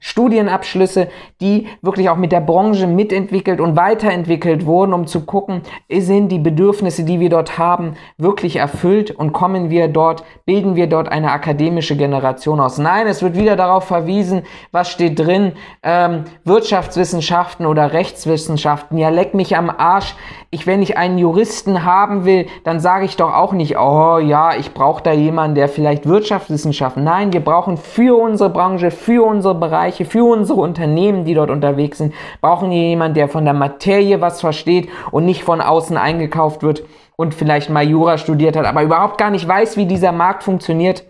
Studienabschlüsse, 0.00 1.08
die 1.40 1.68
wirklich 1.82 2.08
auch 2.08 2.16
mit 2.16 2.32
der 2.32 2.40
Branche 2.40 2.86
mitentwickelt 2.86 3.60
und 3.60 3.76
weiterentwickelt 3.76 4.66
wurden, 4.66 4.94
um 4.94 5.06
zu 5.06 5.24
gucken, 5.24 5.62
sind 5.90 6.30
die 6.30 6.38
Bedürfnisse, 6.38 7.04
die 7.04 7.20
wir 7.20 7.28
dort 7.30 7.58
haben, 7.58 7.94
wirklich 8.18 8.56
erfüllt 8.56 9.10
und 9.10 9.32
kommen 9.32 9.70
wir 9.70 9.88
dort, 9.88 10.24
bilden 10.46 10.74
wir 10.74 10.86
dort 10.86 11.08
eine 11.08 11.30
akademische 11.30 11.96
Generation 11.96 12.60
aus. 12.60 12.78
Nein, 12.78 13.06
es 13.06 13.22
wird 13.22 13.36
wieder 13.36 13.56
darauf 13.56 13.84
verwiesen, 13.84 14.42
was 14.72 14.90
steht 14.90 15.18
drin, 15.18 15.52
ähm, 15.82 16.24
Wirtschaftswissenschaften 16.44 17.66
oder 17.66 17.92
Rechtswissenschaften. 17.92 18.96
Ja, 18.98 19.10
leck 19.10 19.34
mich 19.34 19.56
am 19.56 19.70
Arsch. 19.70 20.14
Ich, 20.52 20.66
wenn 20.66 20.82
ich 20.82 20.96
einen 20.96 21.16
Juristen 21.16 21.84
haben 21.84 22.24
will, 22.24 22.48
dann 22.64 22.80
sage 22.80 23.04
ich 23.04 23.16
doch 23.16 23.32
auch 23.32 23.52
nicht, 23.52 23.78
oh 23.78 24.18
ja, 24.18 24.56
ich 24.56 24.74
brauche 24.74 25.00
da 25.00 25.12
jemanden, 25.12 25.54
der 25.54 25.68
vielleicht 25.68 26.06
Wirtschaftswissenschaften. 26.06 27.04
Nein, 27.04 27.32
wir 27.32 27.38
brauchen 27.38 27.76
für 27.76 28.20
unsere 28.20 28.50
Branche, 28.50 28.90
für 28.90 29.24
unsere 29.24 29.54
Bereiche, 29.54 30.04
für 30.04 30.24
unsere 30.24 30.60
Unternehmen, 30.60 31.24
die 31.24 31.34
dort 31.34 31.50
unterwegs 31.50 31.98
sind, 31.98 32.14
brauchen 32.40 32.70
wir 32.70 32.82
jemanden, 32.82 33.14
der 33.14 33.28
von 33.28 33.44
der 33.44 33.54
Materie 33.54 34.20
was 34.20 34.40
versteht 34.40 34.88
und 35.12 35.24
nicht 35.24 35.44
von 35.44 35.60
außen 35.60 35.96
eingekauft 35.96 36.64
wird 36.64 36.82
und 37.14 37.32
vielleicht 37.32 37.70
mal 37.70 37.86
Jura 37.86 38.18
studiert 38.18 38.56
hat, 38.56 38.66
aber 38.66 38.82
überhaupt 38.82 39.18
gar 39.18 39.30
nicht 39.30 39.46
weiß, 39.46 39.76
wie 39.76 39.86
dieser 39.86 40.10
Markt 40.10 40.42
funktioniert 40.42 41.04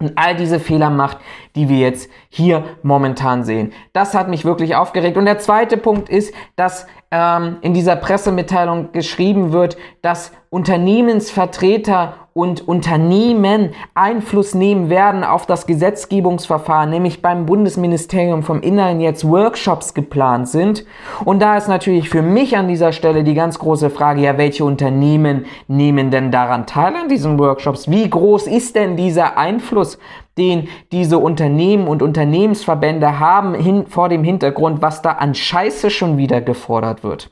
und 0.00 0.12
all 0.16 0.34
diese 0.34 0.58
Fehler 0.58 0.88
macht, 0.88 1.18
die 1.54 1.68
wir 1.68 1.78
jetzt 1.78 2.10
hier 2.30 2.64
momentan 2.82 3.44
sehen. 3.44 3.72
Das 3.92 4.14
hat 4.14 4.28
mich 4.28 4.46
wirklich 4.46 4.74
aufgeregt. 4.74 5.18
Und 5.18 5.26
der 5.26 5.38
zweite 5.38 5.76
Punkt 5.76 6.08
ist, 6.08 6.34
dass 6.56 6.86
in 7.12 7.74
dieser 7.74 7.96
Pressemitteilung 7.96 8.92
geschrieben 8.92 9.52
wird, 9.52 9.76
dass 10.00 10.30
Unternehmensvertreter 10.48 12.19
und 12.32 12.66
Unternehmen 12.66 13.70
Einfluss 13.94 14.54
nehmen 14.54 14.88
werden 14.88 15.24
auf 15.24 15.46
das 15.46 15.66
Gesetzgebungsverfahren, 15.66 16.90
nämlich 16.90 17.22
beim 17.22 17.46
Bundesministerium 17.46 18.42
vom 18.42 18.60
Inneren 18.60 19.00
jetzt 19.00 19.28
Workshops 19.28 19.94
geplant 19.94 20.48
sind. 20.48 20.84
Und 21.24 21.40
da 21.42 21.56
ist 21.56 21.68
natürlich 21.68 22.08
für 22.08 22.22
mich 22.22 22.56
an 22.56 22.68
dieser 22.68 22.92
Stelle 22.92 23.24
die 23.24 23.34
ganz 23.34 23.58
große 23.58 23.90
Frage, 23.90 24.22
ja, 24.22 24.38
welche 24.38 24.64
Unternehmen 24.64 25.46
nehmen 25.68 26.10
denn 26.10 26.30
daran 26.30 26.66
teil 26.66 26.94
an 26.94 27.08
diesen 27.08 27.38
Workshops? 27.38 27.90
Wie 27.90 28.08
groß 28.08 28.46
ist 28.46 28.76
denn 28.76 28.96
dieser 28.96 29.36
Einfluss, 29.36 29.98
den 30.38 30.68
diese 30.92 31.18
Unternehmen 31.18 31.88
und 31.88 32.02
Unternehmensverbände 32.02 33.18
haben 33.18 33.54
hin, 33.54 33.86
vor 33.86 34.08
dem 34.08 34.24
Hintergrund, 34.24 34.82
was 34.82 35.02
da 35.02 35.12
an 35.12 35.34
Scheiße 35.34 35.90
schon 35.90 36.16
wieder 36.16 36.40
gefordert 36.40 37.02
wird? 37.02 37.30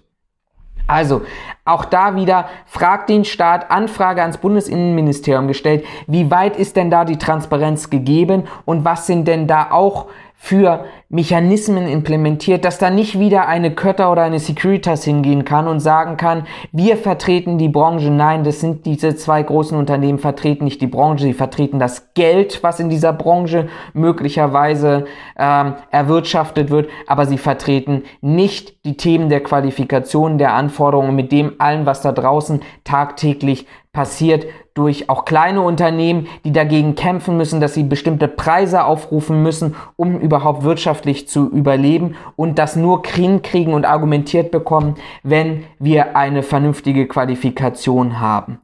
Also, 0.88 1.23
auch 1.66 1.85
da 1.85 2.16
wieder 2.16 2.49
fragt 2.66 3.11
den 3.11 3.26
Staat, 3.26 3.71
Anfrage 3.71 4.23
ans 4.23 4.38
Bundesinnenministerium 4.38 5.47
gestellt, 5.47 5.85
wie 6.07 6.30
weit 6.30 6.57
ist 6.57 6.76
denn 6.76 6.90
da 6.90 7.04
die 7.04 7.18
Transparenz 7.18 7.90
gegeben 7.90 8.45
und 8.64 8.87
was 8.87 9.07
sind 9.07 9.28
denn 9.28 9.47
da 9.47 9.71
auch 9.71 10.07
für 10.40 10.85
Mechanismen 11.09 11.88
implementiert, 11.88 12.64
dass 12.64 12.78
da 12.78 12.90
nicht 12.90 13.18
wieder 13.18 13.49
eine 13.49 13.75
Kötter 13.75 14.11
oder 14.12 14.23
eine 14.23 14.38
Securitas 14.38 15.02
hingehen 15.02 15.45
kann 15.45 15.66
und 15.66 15.80
sagen 15.80 16.16
kann, 16.16 16.47
wir 16.71 16.97
vertreten 16.97 17.59
die 17.59 17.68
Branche. 17.68 18.11
Nein, 18.11 18.45
das 18.45 18.61
sind 18.61 18.87
diese 18.87 19.16
zwei 19.16 19.42
großen 19.42 19.76
Unternehmen, 19.76 20.21
vertreten 20.21 20.64
nicht 20.64 20.80
die 20.80 20.87
Branche, 20.87 21.25
sie 21.25 21.33
vertreten 21.35 21.80
das 21.80 22.14
Geld, 22.14 22.62
was 22.62 22.78
in 22.78 22.88
dieser 22.88 23.12
Branche 23.12 23.68
möglicherweise 23.95 25.07
ähm, 25.37 25.75
erwirtschaftet 25.90 26.71
wird, 26.71 26.88
aber 27.09 27.26
sie 27.26 27.38
vertreten 27.38 28.04
nicht 28.21 28.85
die 28.85 28.97
Themen 28.97 29.28
der 29.28 29.42
Qualifikation, 29.42 30.38
der 30.38 30.54
Anforderungen, 30.54 31.16
mit 31.16 31.33
dem 31.33 31.54
allen, 31.59 31.85
was 31.85 32.00
da 32.00 32.12
draußen 32.12 32.62
tagtäglich 32.85 33.66
passiert 33.99 34.47
durch 34.75 35.11
auch 35.11 35.25
kleine 35.25 35.61
Unternehmen, 35.61 36.28
die 36.45 36.52
dagegen 36.52 36.95
kämpfen 36.95 37.37
müssen, 37.37 37.61
dass 37.61 37.75
sie 37.75 37.83
bestimmte 37.83 38.28
Preise 38.28 38.85
aufrufen 38.85 39.43
müssen, 39.43 39.75
um 39.97 40.21
überhaupt 40.21 40.62
wirtschaftlich 40.62 41.26
zu 41.26 41.50
überleben 41.50 42.14
und 42.37 42.61
das 42.61 42.76
nur 42.76 43.02
kriegen 43.02 43.75
und 43.75 43.85
argumentiert 43.85 44.52
bekommen, 44.52 44.95
wenn 45.25 45.64
wir 45.81 46.17
eine 46.17 46.45
vernünftige 46.45 47.09
Qualifikation 47.09 48.21
haben. 48.21 48.61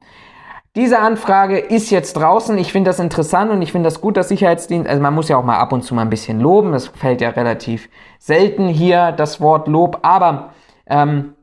Diese 0.76 1.00
Anfrage 1.00 1.58
ist 1.58 1.90
jetzt 1.90 2.12
draußen. 2.12 2.56
Ich 2.58 2.70
finde 2.70 2.90
das 2.90 3.00
interessant 3.00 3.50
und 3.50 3.60
ich 3.60 3.72
finde 3.72 3.88
das 3.88 4.00
gut, 4.00 4.16
dass 4.16 4.28
Sicherheitsdienst, 4.28 4.88
also 4.88 5.02
man 5.02 5.16
muss 5.16 5.28
ja 5.28 5.36
auch 5.36 5.44
mal 5.44 5.58
ab 5.58 5.72
und 5.72 5.82
zu 5.82 5.96
mal 5.96 6.02
ein 6.02 6.10
bisschen 6.10 6.38
loben. 6.38 6.70
Das 6.70 6.86
fällt 6.86 7.22
ja 7.22 7.30
relativ 7.30 7.88
selten 8.20 8.68
hier, 8.68 9.10
das 9.10 9.40
Wort 9.40 9.66
Lob, 9.66 9.98
aber 10.02 10.50
ähm, 10.86 11.33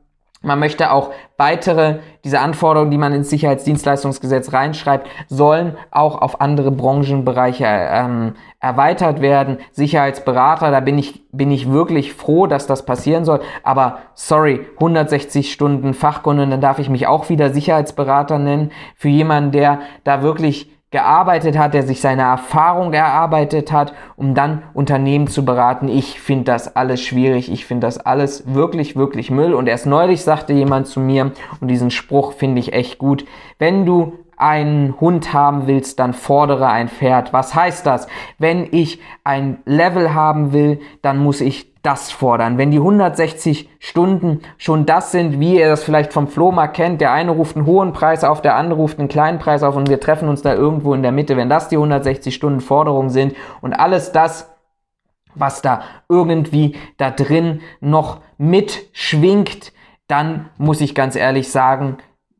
man 0.42 0.58
möchte 0.58 0.92
auch 0.92 1.10
weitere, 1.36 2.00
diese 2.24 2.40
Anforderungen, 2.40 2.90
die 2.90 2.98
man 2.98 3.12
ins 3.12 3.30
Sicherheitsdienstleistungsgesetz 3.30 4.52
reinschreibt, 4.52 5.08
sollen 5.28 5.76
auch 5.90 6.20
auf 6.20 6.40
andere 6.40 6.70
Branchenbereiche 6.70 7.64
ähm, 7.66 8.34
erweitert 8.60 9.20
werden. 9.20 9.58
Sicherheitsberater, 9.72 10.70
da 10.70 10.80
bin 10.80 10.98
ich, 10.98 11.22
bin 11.32 11.50
ich 11.50 11.70
wirklich 11.70 12.12
froh, 12.12 12.46
dass 12.46 12.66
das 12.66 12.84
passieren 12.84 13.24
soll. 13.24 13.40
Aber 13.62 13.98
sorry, 14.14 14.66
160 14.74 15.52
Stunden 15.52 15.94
Fachkunde, 15.94 16.46
dann 16.46 16.60
darf 16.60 16.78
ich 16.78 16.88
mich 16.88 17.06
auch 17.06 17.28
wieder 17.28 17.50
Sicherheitsberater 17.50 18.38
nennen. 18.38 18.72
Für 18.96 19.08
jemanden, 19.08 19.52
der 19.52 19.80
da 20.04 20.22
wirklich 20.22 20.70
gearbeitet 20.92 21.58
hat, 21.58 21.74
der 21.74 21.82
sich 21.82 22.00
seine 22.00 22.22
Erfahrung 22.22 22.92
erarbeitet 22.92 23.72
hat, 23.72 23.94
um 24.14 24.34
dann 24.34 24.62
Unternehmen 24.74 25.26
zu 25.26 25.44
beraten. 25.44 25.88
Ich 25.88 26.20
finde 26.20 26.44
das 26.44 26.76
alles 26.76 27.02
schwierig. 27.02 27.50
Ich 27.50 27.66
finde 27.66 27.86
das 27.86 27.98
alles 27.98 28.54
wirklich, 28.54 28.94
wirklich 28.94 29.30
Müll. 29.30 29.54
Und 29.54 29.66
erst 29.66 29.86
neulich 29.86 30.22
sagte 30.22 30.52
jemand 30.52 30.86
zu 30.86 31.00
mir, 31.00 31.32
und 31.60 31.68
diesen 31.68 31.90
Spruch 31.90 32.34
finde 32.34 32.60
ich 32.60 32.74
echt 32.74 32.98
gut, 32.98 33.24
wenn 33.58 33.84
du 33.86 34.12
einen 34.36 35.00
Hund 35.00 35.32
haben 35.32 35.66
willst, 35.66 35.98
dann 35.98 36.12
fordere 36.12 36.68
ein 36.68 36.88
Pferd. 36.88 37.32
Was 37.32 37.54
heißt 37.54 37.86
das? 37.86 38.06
Wenn 38.38 38.68
ich 38.70 39.00
ein 39.24 39.58
Level 39.64 40.14
haben 40.14 40.52
will, 40.52 40.80
dann 41.00 41.18
muss 41.18 41.40
ich 41.40 41.71
das 41.82 42.12
fordern. 42.12 42.58
Wenn 42.58 42.70
die 42.70 42.78
160 42.78 43.68
Stunden 43.80 44.42
schon 44.56 44.86
das 44.86 45.10
sind, 45.10 45.40
wie 45.40 45.58
ihr 45.58 45.68
das 45.68 45.82
vielleicht 45.82 46.12
vom 46.12 46.28
Flohmarkt 46.28 46.76
kennt, 46.76 47.00
der 47.00 47.12
eine 47.12 47.32
ruft 47.32 47.56
einen 47.56 47.66
hohen 47.66 47.92
Preis 47.92 48.22
auf, 48.22 48.40
der 48.40 48.56
andere 48.56 48.78
ruft 48.78 48.98
einen 48.98 49.08
kleinen 49.08 49.38
Preis 49.38 49.62
auf 49.62 49.74
und 49.74 49.88
wir 49.88 49.98
treffen 49.98 50.28
uns 50.28 50.42
da 50.42 50.54
irgendwo 50.54 50.94
in 50.94 51.02
der 51.02 51.12
Mitte, 51.12 51.36
wenn 51.36 51.48
das 51.48 51.68
die 51.68 51.76
160 51.76 52.34
Stunden 52.34 52.60
Forderungen 52.60 53.10
sind 53.10 53.34
und 53.60 53.72
alles 53.72 54.12
das, 54.12 54.50
was 55.34 55.62
da 55.62 55.82
irgendwie 56.08 56.76
da 56.98 57.10
drin 57.10 57.60
noch 57.80 58.20
mitschwingt, 58.38 59.72
dann 60.06 60.50
muss 60.58 60.80
ich 60.80 60.94
ganz 60.94 61.16
ehrlich 61.16 61.50
sagen, 61.50 61.98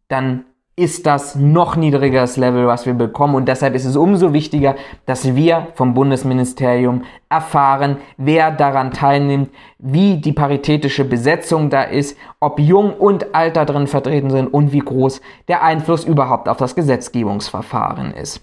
dann 0.08 0.44
ist 0.74 1.04
das 1.06 1.34
noch 1.34 1.76
niedrigeres 1.76 2.38
Level, 2.38 2.66
was 2.66 2.86
wir 2.86 2.94
bekommen. 2.94 3.34
Und 3.34 3.46
deshalb 3.46 3.74
ist 3.74 3.84
es 3.84 3.94
umso 3.94 4.32
wichtiger, 4.32 4.74
dass 5.04 5.34
wir 5.34 5.68
vom 5.74 5.92
Bundesministerium 5.92 7.04
erfahren, 7.28 7.98
wer 8.16 8.50
daran 8.50 8.90
teilnimmt, 8.90 9.50
wie 9.78 10.16
die 10.16 10.32
paritätische 10.32 11.04
Besetzung 11.04 11.68
da 11.68 11.82
ist, 11.82 12.16
ob 12.40 12.58
Jung 12.58 12.94
und 12.94 13.34
Alter 13.34 13.66
drin 13.66 13.86
vertreten 13.86 14.30
sind 14.30 14.46
und 14.46 14.72
wie 14.72 14.78
groß 14.78 15.20
der 15.48 15.62
Einfluss 15.62 16.04
überhaupt 16.04 16.48
auf 16.48 16.56
das 16.56 16.74
Gesetzgebungsverfahren 16.74 18.14
ist. 18.14 18.42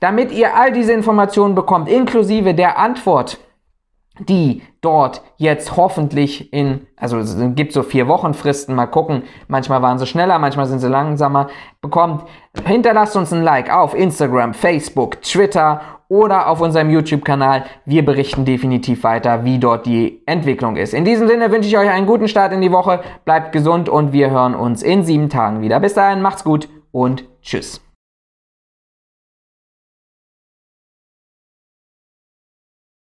Damit 0.00 0.32
ihr 0.32 0.56
all 0.56 0.72
diese 0.72 0.92
Informationen 0.92 1.54
bekommt, 1.54 1.88
inklusive 1.88 2.54
der 2.54 2.78
Antwort 2.78 3.38
die 4.18 4.62
dort 4.80 5.22
jetzt 5.36 5.76
hoffentlich 5.76 6.52
in, 6.52 6.86
also 6.96 7.18
es 7.18 7.36
gibt 7.54 7.72
so 7.72 7.82
vier 7.82 8.08
Wochen 8.08 8.34
Fristen, 8.34 8.74
mal 8.74 8.86
gucken, 8.86 9.22
manchmal 9.48 9.82
waren 9.82 9.98
sie 9.98 10.06
schneller, 10.06 10.38
manchmal 10.38 10.66
sind 10.66 10.78
sie 10.78 10.88
langsamer, 10.88 11.48
bekommt, 11.80 12.24
hinterlasst 12.64 13.16
uns 13.16 13.32
ein 13.32 13.42
Like 13.42 13.74
auf 13.74 13.94
Instagram, 13.94 14.54
Facebook, 14.54 15.22
Twitter 15.22 15.80
oder 16.08 16.48
auf 16.48 16.60
unserem 16.60 16.90
YouTube-Kanal. 16.90 17.64
Wir 17.84 18.04
berichten 18.04 18.44
definitiv 18.44 19.02
weiter, 19.02 19.44
wie 19.44 19.58
dort 19.58 19.86
die 19.86 20.22
Entwicklung 20.26 20.76
ist. 20.76 20.94
In 20.94 21.04
diesem 21.04 21.28
Sinne 21.28 21.50
wünsche 21.50 21.68
ich 21.68 21.78
euch 21.78 21.90
einen 21.90 22.06
guten 22.06 22.28
Start 22.28 22.52
in 22.52 22.60
die 22.60 22.72
Woche, 22.72 23.00
bleibt 23.24 23.52
gesund 23.52 23.88
und 23.88 24.12
wir 24.12 24.30
hören 24.30 24.54
uns 24.54 24.82
in 24.82 25.04
sieben 25.04 25.28
Tagen 25.28 25.60
wieder. 25.62 25.80
Bis 25.80 25.94
dahin, 25.94 26.22
macht's 26.22 26.44
gut 26.44 26.68
und 26.92 27.24
tschüss. 27.42 27.85